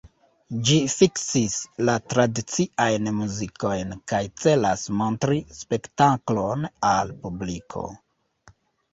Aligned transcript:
Ĝi 0.67 0.75
fiksis 0.91 1.57
la 1.89 1.93
tradiciajn 2.13 3.09
muzikojn 3.17 3.91
kaj 4.11 4.21
celas 4.43 4.85
montri 5.01 5.37
spektaklon 5.59 6.65
al 6.93 7.13
publiko. 7.27 7.85